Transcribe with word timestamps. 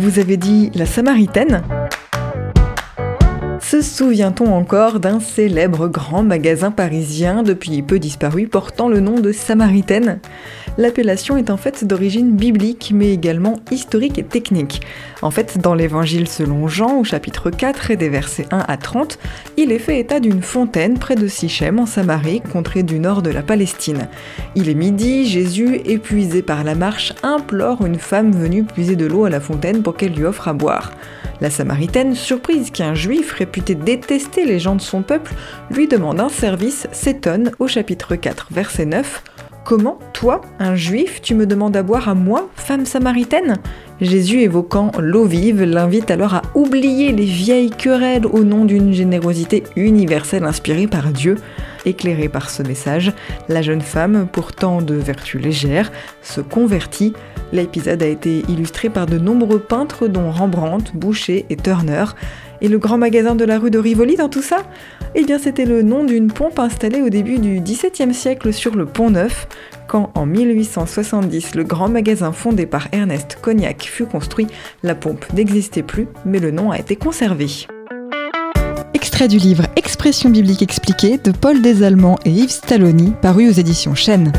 Vous 0.00 0.18
avez 0.18 0.38
dit 0.38 0.70
la 0.74 0.86
Samaritaine. 0.86 1.62
Se 3.60 3.82
souvient-on 3.82 4.46
encore 4.54 4.98
d'un 4.98 5.20
célèbre 5.20 5.88
grand 5.88 6.22
magasin 6.22 6.70
parisien 6.70 7.42
depuis 7.42 7.82
peu 7.82 7.98
disparu 7.98 8.48
portant 8.48 8.88
le 8.88 9.00
nom 9.00 9.20
de 9.20 9.30
Samaritaine? 9.30 10.18
L'appellation 10.78 11.36
est 11.36 11.50
en 11.50 11.56
fait 11.56 11.84
d'origine 11.84 12.36
biblique 12.36 12.92
mais 12.94 13.12
également 13.12 13.56
historique 13.70 14.18
et 14.18 14.24
technique. 14.24 14.80
En 15.22 15.30
fait, 15.30 15.58
dans 15.58 15.74
l'évangile 15.74 16.28
selon 16.28 16.68
Jean 16.68 16.98
au 16.98 17.04
chapitre 17.04 17.50
4 17.50 17.90
et 17.90 17.96
des 17.96 18.08
versets 18.08 18.46
1 18.50 18.64
à 18.66 18.76
30, 18.76 19.18
il 19.56 19.72
est 19.72 19.78
fait 19.78 20.00
état 20.00 20.20
d'une 20.20 20.42
fontaine 20.42 20.98
près 20.98 21.16
de 21.16 21.28
Sichem 21.28 21.78
en 21.78 21.86
Samarie, 21.86 22.40
contrée 22.40 22.82
du 22.82 22.98
nord 22.98 23.22
de 23.22 23.30
la 23.30 23.42
Palestine. 23.42 24.08
Il 24.54 24.68
est 24.68 24.74
midi, 24.74 25.26
Jésus, 25.26 25.80
épuisé 25.84 26.42
par 26.42 26.64
la 26.64 26.74
marche, 26.74 27.12
implore 27.22 27.84
une 27.84 27.98
femme 27.98 28.32
venue 28.32 28.64
puiser 28.64 28.96
de 28.96 29.06
l'eau 29.06 29.24
à 29.24 29.30
la 29.30 29.40
fontaine 29.40 29.82
pour 29.82 29.96
qu'elle 29.96 30.14
lui 30.14 30.24
offre 30.24 30.48
à 30.48 30.52
boire. 30.52 30.92
La 31.40 31.50
Samaritaine, 31.50 32.14
surprise 32.14 32.70
qu'un 32.70 32.94
juif 32.94 33.32
réputé 33.32 33.74
détester 33.74 34.44
les 34.44 34.58
gens 34.58 34.76
de 34.76 34.82
son 34.82 35.02
peuple 35.02 35.32
lui 35.70 35.88
demande 35.88 36.20
un 36.20 36.28
service, 36.28 36.86
s'étonne 36.92 37.50
au 37.58 37.66
chapitre 37.66 38.14
4, 38.14 38.48
verset 38.50 38.84
9. 38.84 39.22
Comment, 39.64 39.98
toi, 40.12 40.40
un 40.58 40.74
juif, 40.74 41.20
tu 41.22 41.34
me 41.34 41.46
demandes 41.46 41.76
à 41.76 41.82
boire 41.82 42.08
à 42.08 42.14
moi, 42.14 42.48
femme 42.56 42.86
samaritaine? 42.86 43.58
Jésus, 44.00 44.40
évoquant 44.40 44.90
l'eau 44.98 45.26
vive, 45.26 45.62
l'invite 45.62 46.10
alors 46.10 46.34
à 46.34 46.42
oublier 46.54 47.12
les 47.12 47.26
vieilles 47.26 47.70
querelles 47.70 48.26
au 48.26 48.42
nom 48.42 48.64
d'une 48.64 48.92
générosité 48.92 49.62
universelle 49.76 50.44
inspirée 50.44 50.86
par 50.86 51.08
Dieu. 51.08 51.36
Éclairée 51.84 52.28
par 52.28 52.50
ce 52.50 52.62
message, 52.62 53.12
la 53.48 53.62
jeune 53.62 53.82
femme, 53.82 54.26
pourtant 54.32 54.80
de 54.80 54.94
vertu 54.94 55.38
légère, 55.38 55.92
se 56.22 56.40
convertit. 56.40 57.12
L'épisode 57.52 58.02
a 58.02 58.06
été 58.06 58.42
illustré 58.48 58.88
par 58.88 59.06
de 59.06 59.18
nombreux 59.18 59.60
peintres 59.60 60.08
dont 60.08 60.30
Rembrandt, 60.30 60.92
Boucher 60.94 61.44
et 61.50 61.56
Turner. 61.56 62.04
Et 62.62 62.68
le 62.68 62.78
grand 62.78 62.98
magasin 62.98 63.34
de 63.34 63.44
la 63.44 63.58
rue 63.58 63.70
de 63.70 63.78
Rivoli 63.78 64.16
dans 64.16 64.28
tout 64.28 64.42
ça? 64.42 64.58
Eh 65.14 65.24
bien 65.24 65.38
c'était 65.38 65.64
le 65.64 65.82
nom 65.82 66.04
d'une 66.04 66.28
pompe 66.32 66.58
installée 66.60 67.02
au 67.02 67.08
début 67.08 67.38
du 67.38 67.60
XVIIe 67.60 68.14
siècle 68.14 68.52
sur 68.52 68.76
le 68.76 68.86
Pont 68.86 69.10
Neuf, 69.10 69.48
quand 69.88 70.12
en 70.14 70.24
1870 70.24 71.56
le 71.56 71.64
grand 71.64 71.88
magasin 71.88 72.30
fondé 72.30 72.64
par 72.64 72.86
Ernest 72.92 73.38
Cognac 73.42 73.82
fut 73.82 74.06
construit, 74.06 74.46
la 74.84 74.94
pompe 74.94 75.24
n'existait 75.32 75.82
plus, 75.82 76.06
mais 76.24 76.38
le 76.38 76.52
nom 76.52 76.70
a 76.70 76.78
été 76.78 76.94
conservé. 76.94 77.48
Extrait 78.94 79.26
du 79.26 79.38
livre 79.38 79.64
Expression 79.74 80.30
biblique 80.30 80.62
expliquée 80.62 81.18
de 81.18 81.32
Paul 81.32 81.60
Desallemands 81.60 82.18
et 82.24 82.30
Yves 82.30 82.50
Stalloni, 82.50 83.12
paru 83.20 83.48
aux 83.48 83.52
éditions 83.52 83.96
Chênes. 83.96 84.32